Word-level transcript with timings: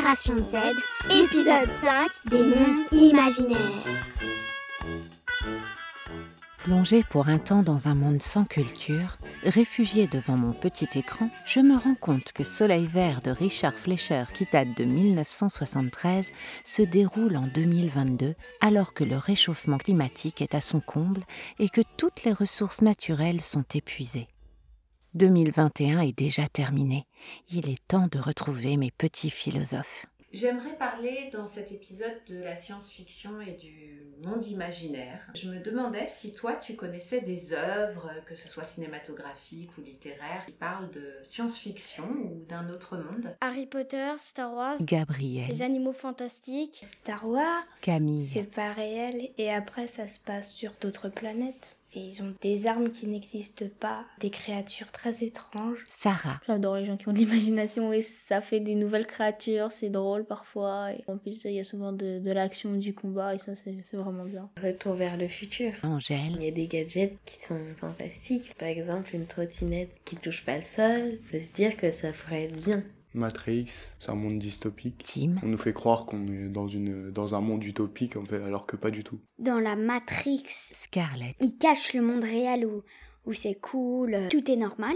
Génération 0.00 0.38
Z, 0.38 0.56
épisode 1.10 1.68
5 1.68 2.08
des 2.30 2.42
mondes 2.42 2.78
imaginaires. 2.90 3.58
Plongé 6.64 7.04
pour 7.10 7.28
un 7.28 7.36
temps 7.36 7.62
dans 7.62 7.86
un 7.86 7.94
monde 7.94 8.22
sans 8.22 8.46
culture, 8.46 9.18
réfugié 9.44 10.06
devant 10.06 10.38
mon 10.38 10.54
petit 10.54 10.88
écran, 10.94 11.28
je 11.44 11.60
me 11.60 11.76
rends 11.76 11.96
compte 11.96 12.32
que 12.32 12.44
Soleil 12.44 12.86
vert 12.86 13.20
de 13.20 13.30
Richard 13.30 13.74
Fleischer, 13.74 14.24
qui 14.32 14.46
date 14.50 14.74
de 14.74 14.84
1973, 14.84 16.32
se 16.64 16.80
déroule 16.80 17.36
en 17.36 17.46
2022 17.48 18.36
alors 18.62 18.94
que 18.94 19.04
le 19.04 19.18
réchauffement 19.18 19.76
climatique 19.76 20.40
est 20.40 20.54
à 20.54 20.62
son 20.62 20.80
comble 20.80 21.24
et 21.58 21.68
que 21.68 21.82
toutes 21.98 22.24
les 22.24 22.32
ressources 22.32 22.80
naturelles 22.80 23.42
sont 23.42 23.64
épuisées. 23.74 24.28
2021 25.14 26.00
est 26.00 26.16
déjà 26.16 26.46
terminé. 26.46 27.06
Il 27.50 27.68
est 27.68 27.84
temps 27.88 28.08
de 28.10 28.18
retrouver 28.18 28.76
mes 28.76 28.90
petits 28.90 29.30
philosophes. 29.30 30.06
J'aimerais 30.32 30.76
parler 30.76 31.28
dans 31.32 31.48
cet 31.48 31.72
épisode 31.72 32.20
de 32.28 32.38
la 32.38 32.54
science-fiction 32.54 33.40
et 33.40 33.54
du 33.54 34.04
monde 34.22 34.46
imaginaire. 34.46 35.18
Je 35.34 35.50
me 35.50 35.58
demandais 35.58 36.06
si 36.06 36.32
toi 36.32 36.54
tu 36.54 36.76
connaissais 36.76 37.20
des 37.20 37.52
œuvres, 37.52 38.12
que 38.26 38.36
ce 38.36 38.48
soit 38.48 38.62
cinématographiques 38.62 39.76
ou 39.76 39.80
littéraires, 39.80 40.46
qui 40.46 40.52
parlent 40.52 40.90
de 40.92 41.14
science-fiction 41.24 42.04
ou 42.04 42.44
d'un 42.48 42.68
autre 42.68 42.96
monde. 42.96 43.34
Harry 43.40 43.66
Potter, 43.66 44.12
Star 44.18 44.54
Wars, 44.54 44.76
Gabriel, 44.82 45.48
les 45.48 45.62
animaux 45.62 45.92
fantastiques. 45.92 46.78
Star 46.80 47.26
Wars, 47.28 47.64
Camille, 47.82 48.26
c'est 48.26 48.54
pas 48.54 48.72
réel 48.72 49.30
et 49.36 49.52
après 49.52 49.88
ça 49.88 50.06
se 50.06 50.20
passe 50.20 50.52
sur 50.52 50.72
d'autres 50.80 51.08
planètes. 51.08 51.79
Et 51.94 52.00
ils 52.00 52.22
ont 52.22 52.34
des 52.40 52.66
armes 52.66 52.90
qui 52.90 53.06
n'existent 53.06 53.66
pas, 53.80 54.04
des 54.20 54.30
créatures 54.30 54.92
très 54.92 55.24
étranges. 55.24 55.84
Sarah, 55.88 56.40
J'adore 56.46 56.76
les 56.76 56.86
gens 56.86 56.96
qui 56.96 57.08
ont 57.08 57.12
de 57.12 57.18
l'imagination 57.18 57.92
et 57.92 58.02
ça 58.02 58.40
fait 58.40 58.60
des 58.60 58.74
nouvelles 58.74 59.06
créatures, 59.06 59.72
c'est 59.72 59.90
drôle 59.90 60.24
parfois. 60.24 60.92
Et 60.92 61.02
en 61.08 61.18
plus, 61.18 61.44
il 61.44 61.52
y 61.52 61.60
a 61.60 61.64
souvent 61.64 61.92
de, 61.92 62.18
de 62.18 62.30
l'action, 62.32 62.74
du 62.74 62.94
combat 62.94 63.34
et 63.34 63.38
ça, 63.38 63.56
c'est 63.56 63.76
c'est 63.82 63.96
vraiment 63.96 64.24
bien. 64.24 64.50
Retour 64.62 64.94
vers 64.94 65.16
le 65.16 65.28
futur. 65.28 65.72
Angèle, 65.82 66.36
Il 66.38 66.44
y 66.44 66.48
a 66.48 66.50
des 66.52 66.66
gadgets 66.66 67.18
qui 67.24 67.40
sont 67.40 67.58
fantastiques. 67.76 68.54
Par 68.58 68.68
exemple, 68.68 69.14
une 69.14 69.26
trottinette 69.26 69.90
qui 70.04 70.16
touche 70.16 70.44
pas 70.44 70.56
le 70.56 70.62
sol. 70.62 71.18
On 71.28 71.30
peut 71.32 71.40
se 71.40 71.52
dire 71.52 71.76
que 71.76 71.90
ça 71.90 72.12
pourrait 72.12 72.44
être 72.44 72.56
bien. 72.64 72.82
Matrix, 73.14 73.66
c'est 73.98 74.10
un 74.10 74.14
monde 74.14 74.38
dystopique. 74.38 75.02
Tim, 75.04 75.36
On 75.42 75.46
nous 75.46 75.58
fait 75.58 75.72
croire 75.72 76.06
qu'on 76.06 76.26
est 76.28 76.48
dans, 76.48 76.68
une, 76.68 77.10
dans 77.10 77.34
un 77.34 77.40
monde 77.40 77.64
utopique, 77.64 78.16
en 78.16 78.24
fait, 78.24 78.42
alors 78.42 78.66
que 78.66 78.76
pas 78.76 78.90
du 78.90 79.02
tout. 79.02 79.20
Dans 79.38 79.58
la 79.58 79.74
Matrix, 79.74 80.44
Scarlett, 80.48 81.34
il 81.40 81.58
cache 81.58 81.92
le 81.94 82.02
monde 82.02 82.22
réel 82.22 82.66
où, 82.66 82.82
où 83.26 83.32
c'est 83.32 83.56
cool, 83.56 84.14
euh, 84.14 84.28
tout 84.28 84.48
est 84.50 84.56
normal, 84.56 84.94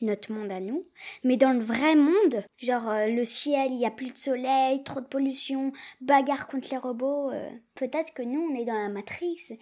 notre 0.00 0.32
monde 0.32 0.50
à 0.50 0.60
nous. 0.60 0.86
Mais 1.22 1.36
dans 1.36 1.52
le 1.52 1.60
vrai 1.60 1.94
monde, 1.94 2.44
genre 2.58 2.88
euh, 2.88 3.06
le 3.06 3.24
ciel, 3.24 3.70
il 3.70 3.78
y 3.78 3.86
a 3.86 3.90
plus 3.90 4.10
de 4.10 4.18
soleil, 4.18 4.82
trop 4.82 5.00
de 5.00 5.06
pollution, 5.06 5.72
bagarre 6.00 6.48
contre 6.48 6.68
les 6.70 6.78
robots, 6.78 7.30
euh, 7.30 7.48
peut-être 7.76 8.12
que 8.12 8.22
nous 8.22 8.40
on 8.40 8.56
est 8.56 8.64
dans 8.64 8.74
la 8.74 8.88
Matrix. 8.88 9.58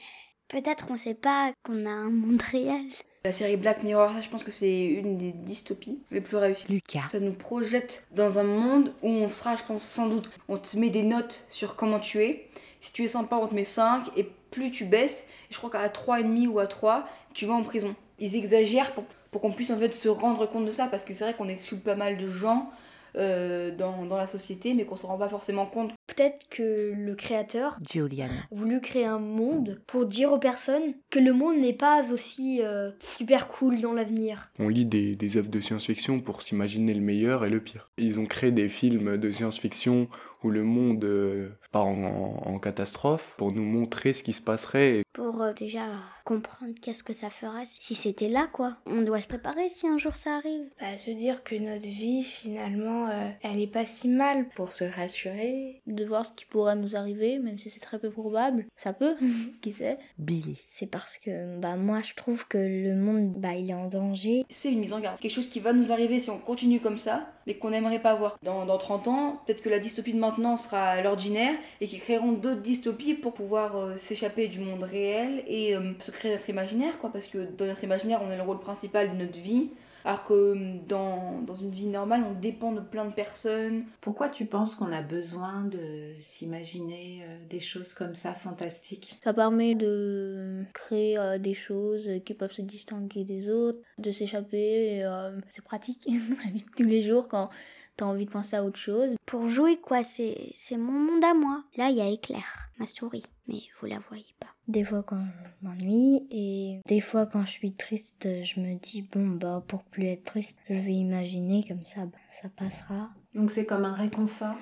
Peut-être 0.49 0.89
on 0.91 0.97
sait 0.97 1.15
pas 1.15 1.53
qu'on 1.65 1.87
a 1.87 1.91
un 1.91 2.11
monde 2.11 2.43
réel. 2.43 2.89
La 3.23 3.33
série 3.33 3.57
Black 3.57 3.83
Mirror, 3.83 4.13
ça 4.13 4.23
je 4.23 4.31
pense 4.31 4.43
que 4.43 4.51
c'est 4.51 4.83
une 4.83 5.19
des 5.19 5.33
dystopies 5.33 5.99
les 6.11 6.23
plus 6.23 6.39
réussies. 6.39 6.65
Lucas, 6.71 7.07
Ça 7.11 7.21
nous 7.21 7.35
projette 7.35 8.07
dans 8.13 8.39
un 8.39 8.45
monde 8.45 8.95
où 9.03 9.09
on 9.09 9.29
sera, 9.29 9.57
je 9.57 9.63
pense, 9.63 9.83
sans 9.83 10.07
doute. 10.07 10.31
On 10.49 10.57
te 10.57 10.75
met 10.79 10.89
des 10.89 11.03
notes 11.03 11.45
sur 11.51 11.77
comment 11.77 12.01
tu 12.01 12.23
es. 12.23 12.49
Si 12.81 12.93
tu 12.93 13.05
es 13.05 13.09
sympa, 13.09 13.37
on 13.37 13.47
te 13.47 13.55
met 13.55 13.65
5. 13.65 14.07
Et 14.17 14.27
plus 14.51 14.71
tu 14.71 14.87
baisses, 14.87 15.27
je 15.51 15.59
crois 15.59 15.69
qu'à 15.69 15.87
3,5 15.89 16.49
ou 16.49 16.61
à 16.61 16.67
3, 16.67 17.07
tu 17.35 17.45
vas 17.45 17.53
en 17.53 17.63
prison. 17.63 17.95
Ils 18.21 18.37
exagèrent 18.37 18.95
pour, 18.95 19.05
pour 19.31 19.43
qu'on 19.43 19.53
puisse 19.53 19.71
en 19.71 19.79
fait 19.79 19.93
se 19.93 20.09
rendre 20.09 20.47
compte 20.47 20.65
de 20.65 20.71
ça. 20.71 20.87
Parce 20.87 21.05
que 21.05 21.13
c'est 21.13 21.25
vrai 21.25 21.35
qu'on 21.35 21.49
exclut 21.49 21.77
pas 21.77 21.97
mal 21.97 22.17
de 22.17 22.27
gens 22.27 22.71
euh, 23.17 23.71
dans, 23.71 24.07
dans 24.07 24.17
la 24.17 24.27
société, 24.27 24.73
mais 24.73 24.87
qu'on 24.87 24.97
se 24.97 25.05
rend 25.05 25.19
pas 25.19 25.29
forcément 25.29 25.67
compte. 25.67 25.93
Peut-être 26.17 26.49
que 26.51 26.93
le 26.97 27.15
créateur 27.15 27.79
Julian, 27.89 28.27
a 28.27 28.55
voulu 28.55 28.81
créer 28.81 29.07
un 29.07 29.19
monde 29.19 29.81
pour 29.87 30.07
dire 30.07 30.33
aux 30.33 30.39
personnes 30.39 30.95
que 31.09 31.19
le 31.19 31.33
monde 31.33 31.59
n'est 31.59 31.73
pas 31.73 32.13
aussi 32.13 32.61
euh, 32.63 32.91
super 32.99 33.49
cool 33.49 33.81
dans 33.81 33.93
l'avenir. 33.93 34.51
On 34.59 34.69
lit 34.69 34.87
des, 34.87 35.15
des 35.15 35.37
œuvres 35.37 35.51
de 35.51 35.61
science-fiction 35.61 36.21
pour 36.21 36.43
s'imaginer 36.43 36.95
le 36.95 37.01
meilleur 37.01 37.45
et 37.45 37.49
le 37.49 37.61
pire. 37.61 37.91
Ils 37.97 38.19
ont 38.19 38.27
créé 38.27 38.51
des 38.51 38.69
films 38.69 39.17
de 39.19 39.31
science-fiction 39.31 40.09
où 40.43 40.51
le 40.51 40.65
monde 40.65 41.05
euh, 41.05 41.51
part 41.71 41.87
en, 41.87 42.43
en 42.45 42.59
catastrophe 42.59 43.35
pour 43.37 43.53
nous 43.53 43.65
montrer 43.65 44.13
ce 44.13 44.23
qui 44.23 44.33
se 44.33 44.41
passerait. 44.41 45.03
Pour 45.13 45.43
euh, 45.43 45.53
déjà 45.53 45.85
comprendre 46.25 46.73
qu'est-ce 46.81 47.03
que 47.03 47.13
ça 47.13 47.31
ferait 47.31 47.65
si 47.67 47.95
c'était 47.95 48.29
là 48.29 48.49
quoi. 48.53 48.77
On 48.87 49.03
doit 49.03 49.21
se 49.21 49.27
préparer 49.27 49.69
si 49.69 49.87
un 49.87 49.99
jour 49.99 50.17
ça 50.17 50.37
arrive. 50.37 50.63
Bah, 50.81 50.97
se 50.97 51.11
dire 51.11 51.43
que 51.45 51.55
notre 51.57 51.87
vie, 51.87 52.23
finalement, 52.23 53.09
euh, 53.09 53.29
elle 53.43 53.61
est 53.61 53.67
pas 53.67 53.87
si 53.87 54.09
mal. 54.09 54.49
Pour 54.55 54.73
se 54.73 54.85
rassurer, 54.85 55.83
De 55.87 56.00
voir 56.05 56.27
ce 56.27 56.33
qui 56.33 56.45
pourrait 56.45 56.77
nous 56.77 56.97
arriver, 56.97 57.39
même 57.39 57.59
si 57.59 57.71
c'est 57.71 57.81
très 57.81 57.99
peu 57.99 58.11
probable. 58.11 58.67
Ça 58.77 58.93
peut, 58.93 59.15
qui 59.63 59.73
sait. 59.73 59.99
Billy, 60.19 60.59
C'est 60.67 60.87
parce 60.87 61.19
que 61.19 61.59
bah 61.59 61.77
moi 61.77 62.01
je 62.03 62.15
trouve 62.15 62.47
que 62.47 62.59
le 62.59 62.95
monde 62.95 63.33
bah 63.37 63.55
il 63.55 63.71
est 63.71 63.75
en 63.75 63.89
danger. 63.89 64.45
C'est 64.49 64.73
une 64.73 64.81
mise 64.81 64.93
en 64.93 65.01
garde. 65.01 65.19
Quelque 65.21 65.33
chose 65.33 65.49
qui 65.49 65.61
va 65.61 65.73
nous 65.73 65.93
arriver 65.93 66.21
si 66.21 66.31
on 66.31 66.39
continue 66.39 66.81
comme 66.81 66.99
ça, 66.99 67.27
mais 67.47 67.55
qu'on 67.55 67.71
n'aimerait 67.71 67.99
pas 68.01 68.15
voir. 68.15 68.37
Dans, 68.43 68.65
dans 68.67 68.79
30 68.79 69.09
ans, 69.09 69.43
peut-être 69.47 69.63
que 69.63 69.69
la 69.69 69.79
dystopie 69.79 70.13
de 70.15 70.19
maintenant 70.19 70.57
sera 70.57 71.01
l'ordinaire 71.03 71.55
et 71.81 71.87
qu'ils 71.87 72.01
créeront 72.01 72.33
d'autres 72.33 72.61
dystopies 72.63 73.15
pour 73.15 73.33
pouvoir 73.35 73.77
euh, 73.77 73.97
s'échapper 73.97 74.49
du 74.49 74.61
monde 74.61 74.83
réel 74.83 75.43
et 75.47 75.77
euh, 75.77 75.93
se 75.99 76.11
créer 76.11 76.33
notre 76.33 76.49
imaginaire, 76.51 76.99
quoi. 76.99 77.11
Parce 77.13 77.27
que 77.27 77.39
dans 77.39 77.67
notre 77.67 77.85
imaginaire, 77.85 78.21
on 78.27 78.31
est 78.31 78.37
le 78.37 78.43
rôle 78.43 78.61
principal 78.61 79.11
de 79.11 79.17
notre 79.17 79.39
vie. 79.39 79.71
Alors 80.05 80.25
que 80.25 80.33
euh, 80.33 80.79
dans, 80.89 81.43
dans 81.43 81.55
une 81.55 81.71
vie 81.73 81.87
normale, 81.87 82.25
on 82.29 82.33
dépend 82.33 82.73
de 82.73 82.81
plein 82.81 83.05
de 83.05 83.13
personnes. 83.13 83.85
Pourquoi 84.01 84.29
tu 84.31 84.47
penses 84.47 84.75
qu'on 84.75 84.93
a 84.93 85.03
besoin 85.03 85.65
de 85.65 86.15
s'imaginer 86.23 87.23
des 87.51 87.61
choses 87.61 87.93
comme 87.93 88.15
ça 88.15 88.33
fantastiques? 88.33 89.19
Ça 89.23 89.35
permet 89.35 89.75
de 89.75 90.65
créer 90.73 91.19
euh, 91.19 91.39
des 91.39 91.53
choses 91.55 92.09
qui 92.25 92.33
peuvent 92.33 92.53
se 92.53 92.63
distinguer 92.63 93.25
des 93.25 93.51
autres, 93.51 93.79
de 93.99 94.11
s'échapper. 94.11 95.05
euh, 95.05 95.39
c'est 95.51 95.65
pratique 95.65 96.07
dans 96.09 96.37
la 96.45 96.51
vie 96.51 96.65
de 96.65 96.71
tous 96.77 96.83
les 96.85 97.03
jours 97.03 97.29
quand 97.31 97.51
t'as 97.97 98.07
envie 98.07 98.27
de 98.27 98.31
penser 98.31 98.57
à 98.57 98.65
autre 98.65 98.79
chose. 98.79 99.15
Pour 99.27 99.49
jouer 99.49 99.79
quoi, 99.79 100.03
c'est 100.03 100.51
c'est 100.55 100.77
mon 100.77 100.93
monde 100.93 101.25
à 101.25 101.35
moi. 101.35 101.63
Là 101.77 101.91
il 101.91 101.97
y 101.97 102.01
a 102.01 102.09
Éclair, 102.09 102.71
ma 102.79 102.87
souris, 102.87 103.25
mais 103.47 103.61
vous 103.81 103.87
la 103.87 103.99
voyez 103.99 104.35
pas. 104.39 104.49
Des 104.69 104.85
fois 104.85 105.03
quand 105.03 105.23
je 105.23 105.67
m'ennuie 105.67 106.27
et 106.31 106.81
des 106.87 107.01
fois 107.01 107.27
quand 107.27 107.45
je 107.45 107.51
suis 107.51 107.73
triste, 107.73 108.29
je 108.45 108.61
me 108.61 108.75
dis 108.79 109.03
bon 109.03 109.27
bah 109.29 109.63
pour 109.67 109.85
plus 109.85 110.07
être 110.07 110.25
triste, 110.25 110.59
je 110.69 110.75
vais 110.75 110.95
imaginer 110.95 111.65
comme 111.67 111.85
ça 111.85 112.07
bah, 112.07 112.19
ça 112.31 112.49
passera. 112.49 113.11
Donc 113.35 113.51
c'est 113.51 113.67
comme 113.67 113.85
un 113.85 113.95
réconfort. 113.95 114.57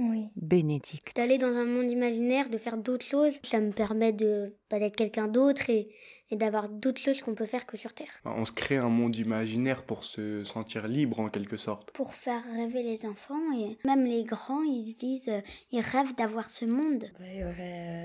Oui. 0.00 0.28
Bénédicte, 0.36 1.14
D'aller 1.16 1.36
dans 1.38 1.54
un 1.54 1.64
monde 1.64 1.90
imaginaire, 1.90 2.48
de 2.48 2.56
faire 2.58 2.76
d'autres 2.78 3.04
choses, 3.04 3.34
ça 3.42 3.60
me 3.60 3.70
permet 3.72 4.12
de 4.12 4.54
pas 4.68 4.78
d'être 4.78 4.96
quelqu'un 4.96 5.28
d'autre 5.28 5.68
et, 5.68 5.88
et 6.30 6.36
d'avoir 6.36 6.68
d'autres 6.68 7.00
choses 7.00 7.20
qu'on 7.22 7.34
peut 7.34 7.44
faire 7.46 7.66
que 7.66 7.76
sur 7.76 7.92
Terre. 7.92 8.08
On 8.24 8.44
se 8.44 8.52
crée 8.52 8.76
un 8.76 8.88
monde 8.88 9.14
imaginaire 9.16 9.82
pour 9.84 10.04
se 10.04 10.42
sentir 10.44 10.86
libre 10.88 11.20
en 11.20 11.28
quelque 11.28 11.56
sorte. 11.56 11.90
Pour 11.90 12.14
faire 12.14 12.42
rêver 12.56 12.82
les 12.82 13.04
enfants 13.04 13.52
et 13.58 13.76
même 13.84 14.04
les 14.04 14.24
grands, 14.24 14.62
ils 14.62 14.92
se 14.92 14.96
disent, 14.96 15.28
euh, 15.28 15.40
ils 15.72 15.80
rêvent 15.80 16.14
d'avoir 16.16 16.48
ce 16.50 16.64
monde. 16.64 17.06
bah, 17.18 17.24
il 17.34 17.40
y 17.40 17.44
aurait 17.44 17.54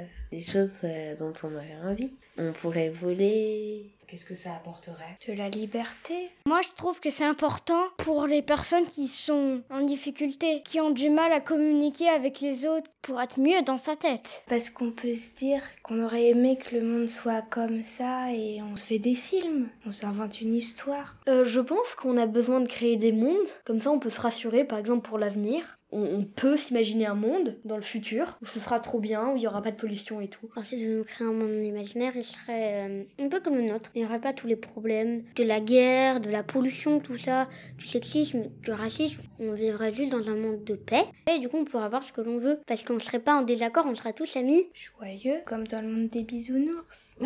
euh, 0.01 0.05
des 0.31 0.41
choses 0.41 0.79
euh, 0.83 1.15
dont 1.15 1.33
on 1.43 1.55
aurait 1.55 1.77
envie. 1.83 2.11
On 2.37 2.51
pourrait 2.51 2.89
voler. 2.89 3.94
Qu'est-ce 4.07 4.25
que 4.25 4.35
ça 4.35 4.55
apporterait? 4.55 5.17
De 5.27 5.33
la 5.33 5.49
liberté. 5.49 6.29
Moi, 6.47 6.61
je 6.61 6.69
trouve 6.77 6.99
que 6.99 7.09
c'est 7.09 7.25
important 7.25 7.83
pour 7.97 8.27
les 8.27 8.41
personnes 8.41 8.85
qui 8.85 9.07
sont 9.07 9.61
en 9.69 9.81
difficulté, 9.81 10.61
qui 10.63 10.79
ont 10.79 10.91
du 10.91 11.09
mal 11.09 11.31
à 11.31 11.39
communiquer 11.39 12.09
avec 12.09 12.39
les 12.39 12.65
autres 12.65 12.89
pour 13.01 13.21
être 13.21 13.39
mieux 13.39 13.61
dans 13.63 13.77
sa 13.77 13.95
tête. 13.95 14.43
Parce 14.47 14.69
qu'on 14.69 14.91
peut 14.91 15.15
se 15.15 15.33
dire 15.33 15.61
qu'on 15.83 16.03
aurait 16.03 16.29
aimé 16.29 16.57
que 16.57 16.75
le 16.75 16.83
monde 16.83 17.09
soit 17.09 17.41
comme 17.41 17.83
ça 17.83 18.31
et 18.31 18.61
on 18.61 18.75
se 18.75 18.85
fait 18.85 18.99
des 18.99 19.15
films, 19.15 19.69
on 19.85 19.91
s'invente 19.91 20.41
une 20.41 20.53
histoire. 20.53 21.15
Euh, 21.27 21.45
je 21.45 21.59
pense 21.59 21.95
qu'on 21.95 22.17
a 22.17 22.25
besoin 22.25 22.59
de 22.61 22.67
créer 22.67 22.97
des 22.97 23.11
mondes, 23.11 23.47
comme 23.63 23.79
ça 23.79 23.91
on 23.91 23.99
peut 23.99 24.09
se 24.09 24.21
rassurer, 24.21 24.65
par 24.65 24.79
exemple 24.79 25.07
pour 25.07 25.17
l'avenir. 25.17 25.77
On, 25.95 26.19
on 26.19 26.23
peut 26.23 26.57
s'imaginer 26.57 27.05
un 27.05 27.15
monde 27.15 27.55
dans 27.63 27.77
le 27.77 27.81
futur 27.81 28.37
où 28.41 28.45
ce 28.45 28.59
sera 28.59 28.79
trop 28.79 28.99
bien, 28.99 29.29
où 29.29 29.37
il 29.37 29.43
y 29.43 29.47
aura 29.47 29.61
pas 29.61 29.71
de 29.71 29.77
pollution 29.77 30.19
et 30.19 30.27
tout. 30.27 30.49
Ensuite, 30.55 30.81
de 30.81 30.97
nous 30.97 31.03
créer 31.05 31.25
un 31.25 31.31
monde 31.31 31.63
imaginaire, 31.63 32.11
il 32.15 32.23
serait 32.23 32.89
euh, 32.89 33.03
un 33.19 33.29
peu 33.29 33.39
comme 33.39 33.55
le 33.55 33.61
nôtre. 33.61 33.91
Il 33.95 34.01
n'y 34.01 34.05
aurait 34.05 34.19
pas 34.19 34.33
tous 34.33 34.47
les 34.47 34.57
problèmes 34.57 35.23
de 35.35 35.43
la 35.43 35.61
guerre, 35.61 36.19
de 36.19 36.29
la 36.29 36.43
pollution, 36.43 36.99
tout 36.99 37.17
ça, 37.17 37.47
du 37.77 37.87
sexisme, 37.87 38.49
du 38.61 38.71
racisme. 38.71 39.21
On 39.39 39.53
vivrait 39.53 39.93
juste 39.93 40.11
dans 40.11 40.29
un 40.29 40.35
monde 40.35 40.63
de 40.63 40.75
paix. 40.75 41.05
Et 41.33 41.39
du 41.39 41.47
coup, 41.47 41.57
on 41.57 41.65
pourrait 41.65 41.85
avoir 41.85 42.03
ce 42.03 42.11
que 42.11 42.21
l'on 42.21 42.37
veut. 42.37 42.59
Parce 42.67 42.83
qu'on 42.83 42.95
ne 42.95 42.99
serait 42.99 43.19
pas 43.19 43.35
en 43.35 43.43
désaccord, 43.43 43.85
on 43.87 43.95
serait 43.95 44.13
tous 44.13 44.35
amis. 44.35 44.67
Joyeux, 44.73 45.39
comme 45.45 45.65
dans 45.67 45.81
le 45.81 45.87
monde 45.87 46.09
des 46.09 46.23
bisounours. 46.23 47.15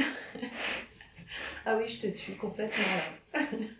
Ah 1.65 1.77
oui, 1.77 1.87
je 1.87 2.07
te 2.07 2.09
suis 2.09 2.33
complètement 2.33 2.83
là. 3.33 3.41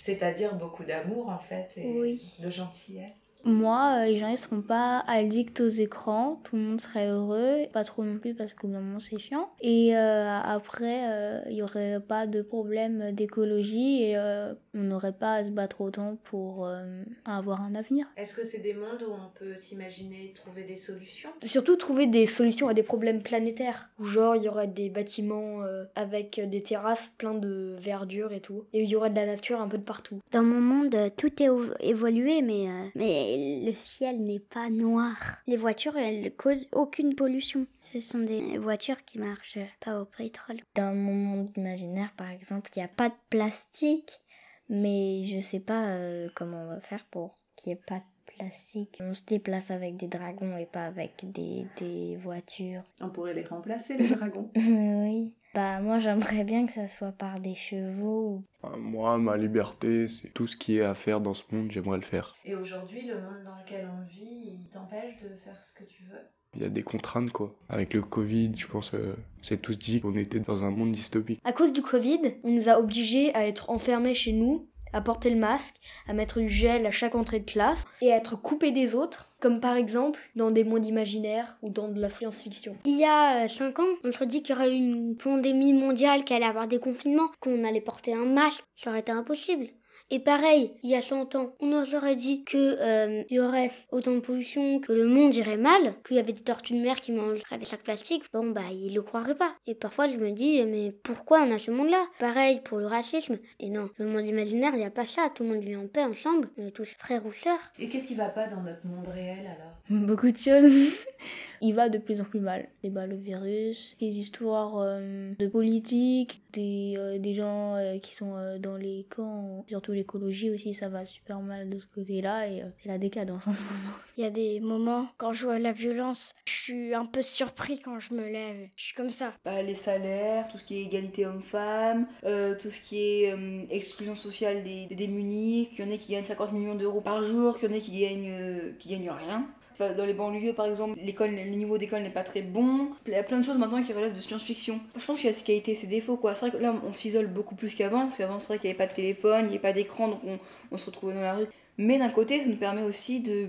C'est-à-dire 0.00 0.54
beaucoup 0.56 0.82
d'amour 0.84 1.28
en 1.28 1.38
fait 1.38 1.68
et 1.76 1.86
Oui. 2.00 2.32
de 2.42 2.48
gentillesse. 2.50 3.38
Moi, 3.44 3.96
euh, 4.00 4.06
les 4.06 4.16
gens 4.16 4.30
ne 4.30 4.36
seront 4.36 4.60
pas 4.62 5.02
addicts 5.06 5.60
aux 5.60 5.68
écrans, 5.68 6.40
tout 6.44 6.56
le 6.56 6.62
monde 6.62 6.80
serait 6.80 7.08
heureux, 7.08 7.66
pas 7.72 7.84
trop 7.84 8.02
non 8.04 8.18
plus 8.18 8.34
parce 8.34 8.52
que 8.54 8.66
maman 8.66 8.98
c'est 8.98 9.18
chiant. 9.18 9.48
Et 9.62 9.96
euh, 9.96 10.26
après, 10.28 11.08
euh, 11.10 11.40
il 11.50 11.56
y 11.56 11.62
aurait 11.62 12.00
pas 12.00 12.26
de 12.26 12.42
problème 12.42 13.12
d'écologie 13.12 14.02
et 14.04 14.16
euh, 14.18 14.54
on 14.74 14.80
n'aurait 14.80 15.12
pas 15.14 15.34
à 15.34 15.44
se 15.44 15.50
battre 15.50 15.80
autant 15.80 16.16
pour 16.24 16.66
euh, 16.66 17.02
avoir 17.24 17.62
un 17.62 17.74
avenir. 17.74 18.06
Est-ce 18.16 18.34
que 18.36 18.44
c'est 18.44 18.58
des 18.58 18.74
mondes 18.74 19.02
où 19.06 19.12
on 19.12 19.30
peut 19.38 19.56
s'imaginer 19.56 20.32
trouver 20.34 20.64
des 20.64 20.76
solutions? 20.76 21.30
Surtout 21.42 21.76
trouver 21.76 22.06
des 22.06 22.26
solutions 22.26 22.68
à 22.68 22.74
des 22.74 22.82
problèmes 22.82 23.22
planétaires. 23.22 23.90
Où 23.98 24.04
genre 24.04 24.36
il 24.36 24.42
y 24.42 24.48
aurait 24.48 24.66
des 24.68 24.90
bâtiments 24.90 25.62
euh, 25.62 25.84
avec 25.94 26.40
des 26.48 26.62
terrasses 26.62 27.12
plein 27.16 27.34
de 27.34 27.74
verdure 27.78 28.32
et 28.32 28.40
tout. 28.40 28.64
Et 28.72 28.82
il 28.82 28.88
y 28.88 28.96
aurait 28.96 29.10
de 29.10 29.16
la 29.16 29.26
nature 29.26 29.60
un 29.60 29.68
peu 29.68 29.78
de 29.78 29.82
Dans 30.30 30.42
mon 30.42 30.60
monde, 30.60 30.94
euh, 30.94 31.10
tout 31.16 31.42
est 31.42 31.48
évolué, 31.80 32.42
mais, 32.42 32.68
euh, 32.68 32.88
mais 32.94 33.62
le 33.66 33.74
ciel 33.74 34.22
n'est 34.22 34.40
pas 34.40 34.70
noir. 34.70 35.16
Les 35.46 35.56
voitures, 35.56 35.96
elles 35.96 36.34
causent 36.34 36.68
aucune 36.72 37.14
pollution. 37.14 37.66
Ce 37.80 38.00
sont 38.00 38.20
des 38.20 38.58
voitures 38.58 39.04
qui 39.04 39.18
marchent 39.18 39.58
pas 39.80 40.00
au 40.00 40.04
pétrole. 40.04 40.60
Dans 40.74 40.94
mon 40.94 41.14
monde 41.14 41.50
imaginaire, 41.56 42.12
par 42.16 42.30
exemple, 42.30 42.70
il 42.74 42.80
n'y 42.80 42.84
a 42.84 42.88
pas 42.88 43.08
de 43.08 43.14
plastique, 43.28 44.20
mais 44.68 45.24
je 45.24 45.40
sais 45.40 45.60
pas 45.60 45.88
euh, 45.88 46.28
comment 46.34 46.62
on 46.62 46.68
va 46.68 46.80
faire 46.80 47.04
pour 47.10 47.36
qu'il 47.56 47.72
n'y 47.72 47.78
ait 47.78 47.82
pas 47.86 47.98
de 47.98 48.19
plastique. 48.36 48.98
On 49.00 49.12
se 49.12 49.24
déplace 49.24 49.70
avec 49.70 49.96
des 49.96 50.08
dragons 50.08 50.56
et 50.56 50.66
pas 50.66 50.86
avec 50.86 51.30
des, 51.32 51.66
des 51.78 52.16
voitures. 52.16 52.82
On 53.00 53.10
pourrait 53.10 53.34
les 53.34 53.44
remplacer, 53.44 53.96
les 53.96 54.08
dragons. 54.08 54.50
oui. 54.56 55.32
Bah 55.52 55.80
moi 55.80 55.98
j'aimerais 55.98 56.44
bien 56.44 56.64
que 56.64 56.72
ça 56.72 56.86
soit 56.86 57.10
par 57.10 57.40
des 57.40 57.54
chevaux. 57.54 58.44
Moi, 58.78 59.18
ma 59.18 59.36
liberté, 59.36 60.06
c'est 60.06 60.32
tout 60.32 60.46
ce 60.46 60.56
qui 60.56 60.78
est 60.78 60.82
à 60.82 60.94
faire 60.94 61.20
dans 61.20 61.34
ce 61.34 61.42
monde, 61.50 61.72
j'aimerais 61.72 61.96
le 61.96 62.04
faire. 62.04 62.36
Et 62.44 62.54
aujourd'hui, 62.54 63.02
le 63.06 63.14
monde 63.14 63.42
dans 63.44 63.56
lequel 63.56 63.88
on 63.90 64.06
vit, 64.06 64.58
il 64.60 64.68
t'empêche 64.70 65.16
de 65.22 65.34
faire 65.36 65.60
ce 65.66 65.72
que 65.72 65.88
tu 65.88 66.04
veux? 66.04 66.20
Il 66.54 66.62
y 66.62 66.64
a 66.64 66.68
des 66.68 66.82
contraintes, 66.82 67.30
quoi. 67.30 67.54
Avec 67.68 67.94
le 67.94 68.02
Covid, 68.02 68.52
je 68.56 68.66
pense, 68.66 68.92
euh, 68.94 69.14
c'est 69.40 69.62
tous 69.62 69.78
dit 69.78 70.00
qu'on 70.00 70.16
était 70.16 70.40
dans 70.40 70.64
un 70.64 70.70
monde 70.70 70.90
dystopique. 70.92 71.40
À 71.44 71.52
cause 71.52 71.72
du 71.72 71.80
Covid, 71.80 72.20
on 72.42 72.50
nous 72.50 72.68
a 72.68 72.78
obligés 72.78 73.32
à 73.34 73.46
être 73.46 73.70
enfermés 73.70 74.14
chez 74.14 74.32
nous, 74.32 74.68
à 74.92 75.00
porter 75.00 75.30
le 75.30 75.36
masque, 75.36 75.74
à 76.08 76.12
mettre 76.12 76.40
du 76.40 76.48
gel 76.48 76.86
à 76.86 76.90
chaque 76.90 77.14
entrée 77.14 77.40
de 77.40 77.50
classe 77.50 77.84
et 78.00 78.12
à 78.12 78.16
être 78.16 78.36
coupés 78.36 78.72
des 78.72 78.94
autres, 78.94 79.29
comme 79.40 79.60
par 79.60 79.76
exemple 79.76 80.20
dans 80.36 80.50
des 80.50 80.64
mondes 80.64 80.86
imaginaires 80.86 81.56
ou 81.62 81.70
dans 81.70 81.88
de 81.88 82.00
la 82.00 82.10
science-fiction. 82.10 82.76
Il 82.84 82.98
y 82.98 83.04
a 83.04 83.48
5 83.48 83.78
ans, 83.78 83.84
on 84.04 84.12
se 84.12 84.24
dit 84.24 84.42
qu'il 84.42 84.54
y 84.54 84.58
aurait 84.58 84.74
une 84.74 85.16
pandémie 85.16 85.72
mondiale, 85.72 86.24
qu'il 86.24 86.36
allait 86.36 86.46
avoir 86.46 86.68
des 86.68 86.78
confinements, 86.78 87.30
qu'on 87.40 87.64
allait 87.64 87.80
porter 87.80 88.14
un 88.14 88.26
masque, 88.26 88.62
ça 88.76 88.90
aurait 88.90 89.00
été 89.00 89.12
impossible. 89.12 89.68
Et 90.12 90.18
pareil, 90.18 90.72
il 90.82 90.90
y 90.90 90.96
a 90.96 91.02
100 91.02 91.36
ans, 91.36 91.54
on 91.60 91.66
nous 91.66 91.94
aurait 91.94 92.16
dit 92.16 92.42
que 92.42 92.56
euh, 92.80 93.22
il 93.30 93.36
y 93.36 93.40
aurait 93.40 93.70
autant 93.92 94.10
de 94.10 94.18
pollution, 94.18 94.80
que 94.80 94.92
le 94.92 95.06
monde 95.06 95.36
irait 95.36 95.56
mal, 95.56 95.94
qu'il 96.04 96.16
y 96.16 96.18
avait 96.18 96.32
des 96.32 96.42
tortues 96.42 96.74
de 96.74 96.80
mer 96.80 97.00
qui 97.00 97.12
mangeraient 97.12 97.58
des 97.58 97.64
sacs 97.64 97.84
plastiques. 97.84 98.24
Bon 98.32 98.50
bah 98.50 98.62
ils 98.72 98.92
le 98.92 99.02
croiraient 99.02 99.36
pas. 99.36 99.54
Et 99.68 99.76
parfois 99.76 100.08
je 100.08 100.16
me 100.16 100.32
dis 100.32 100.64
mais 100.64 100.90
pourquoi 101.04 101.42
on 101.42 101.52
a 101.52 101.60
ce 101.60 101.70
monde-là? 101.70 102.04
Pareil 102.18 102.60
pour 102.64 102.78
le 102.78 102.88
racisme. 102.88 103.38
Et 103.60 103.70
non, 103.70 103.88
le 103.98 104.06
monde 104.06 104.26
imaginaire 104.26 104.72
il 104.72 104.78
n'y 104.78 104.84
a 104.84 104.90
pas 104.90 105.06
ça. 105.06 105.30
Tout 105.32 105.44
le 105.44 105.50
monde 105.50 105.62
vit 105.62 105.76
en 105.76 105.86
paix 105.86 106.02
ensemble. 106.02 106.48
On 106.58 106.66
est 106.66 106.72
tous 106.72 106.92
frères 106.98 107.24
ou 107.24 107.32
sœurs. 107.32 107.72
Et 107.78 107.88
qu'est-ce 107.88 108.08
qui 108.08 108.16
va 108.16 108.30
pas 108.30 108.48
dans 108.48 108.62
notre 108.62 108.84
monde 108.84 109.06
réel? 109.06 109.29
Alors? 109.38 110.06
Beaucoup 110.06 110.30
de 110.30 110.36
choses. 110.38 110.70
Il 111.60 111.74
va 111.74 111.88
de 111.88 111.98
plus 111.98 112.20
en 112.20 112.24
plus 112.24 112.40
mal. 112.40 112.68
Et 112.82 112.90
bah, 112.90 113.06
le 113.06 113.16
virus, 113.16 113.96
les 114.00 114.18
histoires 114.18 114.78
euh, 114.78 115.32
de 115.38 115.46
politique, 115.46 116.40
des, 116.52 116.94
euh, 116.96 117.18
des 117.18 117.34
gens 117.34 117.76
euh, 117.76 117.98
qui 117.98 118.14
sont 118.14 118.34
euh, 118.36 118.58
dans 118.58 118.76
les 118.76 119.06
camps, 119.14 119.64
surtout 119.68 119.92
l'écologie 119.92 120.50
aussi, 120.50 120.74
ça 120.74 120.88
va 120.88 121.04
super 121.04 121.40
mal 121.40 121.68
de 121.68 121.78
ce 121.78 121.86
côté-là 121.86 122.48
et 122.48 122.62
euh, 122.62 122.66
c'est 122.82 122.88
la 122.88 122.98
décadence 122.98 123.46
en 123.46 123.52
ce 123.52 123.62
moment. 123.62 123.94
Il 124.16 124.24
y 124.24 124.26
a 124.26 124.30
des 124.30 124.60
moments 124.60 125.08
quand 125.16 125.32
je 125.32 125.44
vois 125.44 125.58
la 125.58 125.72
violence, 125.72 126.34
je 126.46 126.52
suis 126.52 126.94
un 126.94 127.04
peu 127.04 127.22
surpris 127.22 127.78
quand 127.78 127.98
je 127.98 128.14
me 128.14 128.28
lève. 128.28 128.68
Je 128.76 128.84
suis 128.84 128.94
comme 128.94 129.10
ça. 129.10 129.32
Bah, 129.44 129.62
les 129.62 129.74
salaires, 129.74 130.48
tout 130.48 130.58
ce 130.58 130.64
qui 130.64 130.78
est 130.80 130.84
égalité 130.84 131.26
homme-femme, 131.26 132.06
euh, 132.24 132.54
tout 132.58 132.70
ce 132.70 132.80
qui 132.80 132.98
est 132.98 133.32
euh, 133.32 133.64
exclusion 133.70 134.14
sociale 134.14 134.62
des, 134.64 134.86
des 134.86 134.94
démunis, 134.94 135.68
qu'il 135.70 135.84
y 135.84 135.88
en 135.88 135.94
a 135.94 135.96
qui 135.98 136.12
gagnent 136.12 136.24
50 136.24 136.52
millions 136.52 136.74
d'euros 136.74 137.00
par 137.00 137.22
jour, 137.24 137.58
qu'il 137.58 137.70
y 137.70 137.74
en 137.74 137.76
a 137.76 137.80
qui 137.80 138.00
gagnent, 138.00 138.30
euh, 138.30 138.72
qui 138.78 138.88
gagnent 138.90 139.10
rien. 139.10 139.46
Dans 139.88 140.04
les 140.04 140.12
banlieues, 140.12 140.52
par 140.52 140.66
exemple, 140.66 140.98
l'école, 141.02 141.30
le 141.30 141.56
niveau 141.56 141.78
d'école 141.78 142.02
n'est 142.02 142.10
pas 142.10 142.22
très 142.22 142.42
bon. 142.42 142.90
Il 143.06 143.12
y 143.12 143.16
a 143.16 143.22
plein 143.22 143.38
de 143.40 143.44
choses 143.44 143.58
maintenant 143.58 143.82
qui 143.82 143.92
relèvent 143.92 144.14
de 144.14 144.20
science-fiction. 144.20 144.78
Je 144.96 145.04
pense 145.04 145.18
qu'il 145.18 145.26
y 145.28 145.32
a 145.32 145.34
ses 145.34 145.44
qualités 145.44 145.74
ses 145.74 145.86
défauts. 145.86 146.16
quoi. 146.16 146.34
C'est 146.34 146.48
vrai 146.48 146.58
que 146.58 146.62
là, 146.62 146.74
on 146.86 146.92
s'isole 146.92 147.26
beaucoup 147.26 147.54
plus 147.54 147.74
qu'avant. 147.74 148.04
Parce 148.06 148.18
qu'avant, 148.18 148.38
c'est 148.38 148.48
vrai 148.48 148.58
qu'il 148.58 148.68
n'y 148.68 148.72
avait 148.76 148.86
pas 148.86 148.90
de 148.90 148.94
téléphone, 148.94 149.40
il 149.40 149.48
n'y 149.48 149.54
avait 149.54 149.58
pas 149.58 149.72
d'écran, 149.72 150.08
donc 150.08 150.20
on, 150.26 150.38
on 150.70 150.76
se 150.76 150.86
retrouvait 150.86 151.14
dans 151.14 151.22
la 151.22 151.34
rue. 151.34 151.46
Mais 151.78 151.98
d'un 151.98 152.10
côté, 152.10 152.40
ça 152.40 152.46
nous 152.46 152.56
permet 152.56 152.82
aussi 152.82 153.20
de, 153.20 153.46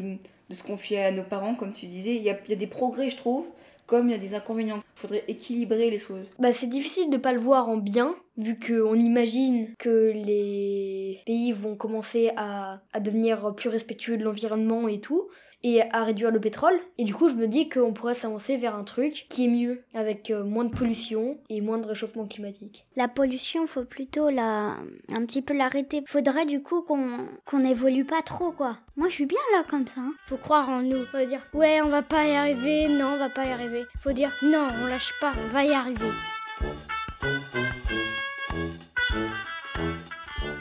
de 0.49 0.53
se 0.53 0.63
confier 0.63 1.03
à 1.03 1.11
nos 1.11 1.23
parents, 1.23 1.55
comme 1.55 1.73
tu 1.73 1.85
disais. 1.87 2.15
Il 2.15 2.21
y 2.21 2.29
a, 2.29 2.37
il 2.45 2.49
y 2.49 2.53
a 2.53 2.57
des 2.57 2.67
progrès, 2.67 3.09
je 3.09 3.17
trouve, 3.17 3.47
comme 3.87 4.07
il 4.07 4.11
y 4.13 4.15
a 4.15 4.19
des 4.19 4.33
inconvénients. 4.35 4.81
Il 4.97 4.99
faudrait 5.01 5.23
équilibrer 5.27 5.89
les 5.89 5.99
choses. 5.99 6.25
Bah 6.39 6.53
c'est 6.53 6.67
difficile 6.69 7.09
de 7.09 7.17
pas 7.17 7.33
le 7.33 7.39
voir 7.39 7.67
en 7.67 7.75
bien, 7.77 8.15
vu 8.37 8.57
qu'on 8.57 8.97
imagine 8.97 9.73
que 9.77 10.11
les 10.13 11.19
pays 11.25 11.51
vont 11.51 11.75
commencer 11.75 12.31
à, 12.37 12.79
à 12.93 12.99
devenir 13.01 13.53
plus 13.55 13.67
respectueux 13.69 14.17
de 14.17 14.23
l'environnement 14.23 14.87
et 14.87 15.01
tout, 15.01 15.27
et 15.63 15.81
à 15.91 16.03
réduire 16.03 16.31
le 16.31 16.39
pétrole. 16.39 16.79
Et 16.97 17.03
du 17.03 17.13
coup, 17.13 17.29
je 17.29 17.35
me 17.35 17.47
dis 17.47 17.69
qu'on 17.69 17.93
pourrait 17.93 18.13
s'avancer 18.15 18.57
vers 18.57 18.75
un 18.75 18.83
truc 18.83 19.25
qui 19.29 19.45
est 19.45 19.47
mieux, 19.47 19.83
avec 19.93 20.31
euh, 20.31 20.43
moins 20.43 20.65
de 20.65 20.75
pollution 20.75 21.37
et 21.49 21.61
moins 21.61 21.77
de 21.77 21.87
réchauffement 21.87 22.25
climatique. 22.25 22.85
La 22.95 23.07
pollution, 23.07 23.67
faut 23.67 23.83
plutôt 23.83 24.29
la... 24.29 24.75
un 25.09 25.25
petit 25.25 25.41
peu 25.41 25.53
l'arrêter. 25.53 26.03
Faudrait 26.07 26.45
du 26.45 26.61
coup 26.61 26.81
qu'on 26.81 27.27
qu'on 27.45 27.59
n'évolue 27.59 28.05
pas 28.05 28.21
trop, 28.21 28.51
quoi. 28.51 28.77
Moi, 28.95 29.09
je 29.09 29.13
suis 29.13 29.25
bien 29.25 29.39
là 29.53 29.63
comme 29.69 29.87
ça. 29.87 30.01
hein. 30.01 30.13
Faut 30.25 30.37
croire 30.37 30.69
en 30.69 30.81
nous. 30.81 31.03
Faut 31.05 31.25
dire 31.25 31.41
ouais, 31.53 31.81
on 31.81 31.89
va 31.89 32.01
pas 32.01 32.25
y 32.25 32.35
arriver. 32.35 32.87
Non, 32.87 33.13
on 33.13 33.17
va 33.17 33.29
pas 33.29 33.45
y 33.45 33.51
arriver. 33.51 33.85
Faut 33.99 34.11
dire 34.13 34.31
non, 34.41 34.67
on 34.83 34.87
lâche 34.87 35.13
pas, 35.19 35.31
on 35.45 35.53
va 35.53 35.63
y 35.65 35.73
arriver. 35.73 36.07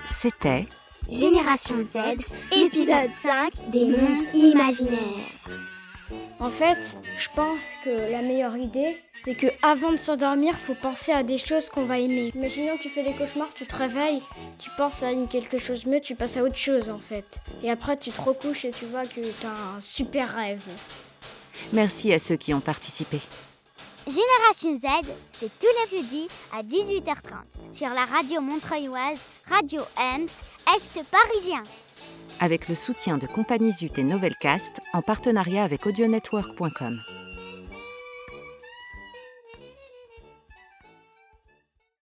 C'était 0.07 0.67
Génération 1.11 1.83
Z, 1.83 1.99
épisode 2.53 3.11
5 3.11 3.53
des 3.71 3.85
mondes 3.85 4.25
imaginaires. 4.33 4.99
En 6.39 6.51
fait, 6.51 6.97
je 7.19 7.29
pense 7.35 7.61
que 7.85 8.11
la 8.13 8.23
meilleure 8.23 8.57
idée, 8.57 8.97
c'est 9.25 9.35
que 9.35 9.49
avant 9.63 9.93
de 9.93 9.97
s'endormir, 9.97 10.57
faut 10.57 10.75
penser 10.75 11.13
à 11.13 11.23
des 11.23 11.39
choses 11.39 11.69
qu'on 11.69 11.85
va 11.85 11.99
aimer. 11.99 12.33
Imaginons 12.35 12.77
que 12.77 12.83
tu 12.83 12.89
fais 12.89 13.03
des 13.03 13.13
cauchemars, 13.13 13.53
tu 13.53 13.67
te 13.67 13.77
réveilles, 13.77 14.23
tu 14.59 14.71
penses 14.77 15.03
à 15.03 15.13
une 15.13 15.29
quelque 15.29 15.59
chose 15.59 15.85
de 15.85 15.91
mieux, 15.91 16.01
tu 16.01 16.15
passes 16.15 16.37
à 16.37 16.43
autre 16.43 16.57
chose 16.57 16.89
en 16.89 16.99
fait. 16.99 17.41
Et 17.63 17.71
après, 17.71 17.97
tu 17.97 18.11
te 18.11 18.21
recouches 18.21 18.65
et 18.65 18.71
tu 18.71 18.87
vois 18.87 19.05
que 19.05 19.21
t'as 19.43 19.77
un 19.77 19.81
super 19.81 20.35
rêve. 20.35 20.63
Merci 21.73 22.13
à 22.13 22.19
ceux 22.19 22.37
qui 22.37 22.55
ont 22.55 22.61
participé. 22.61 23.21
Génération 24.07 24.77
Z, 24.77 25.09
c'est 25.31 25.51
tous 25.59 25.67
les 25.67 25.99
jeudis 25.99 26.29
à 26.53 26.63
18h30 26.63 27.73
sur 27.73 27.89
la 27.89 28.05
radio 28.05 28.41
montreuilloise 28.41 29.19
Radio 29.47 29.83
Ems, 29.97 30.29
Est 30.75 31.03
parisien. 31.11 31.63
Avec 32.41 32.69
le 32.69 32.75
soutien 32.75 33.19
de 33.19 33.27
Compagnie 33.27 33.73
Zut 33.73 33.99
et 33.99 34.05
Novelcast 34.05 34.81
en 34.93 35.03
partenariat 35.03 35.65
avec 35.65 35.87
audionetwork.com. 35.87 36.99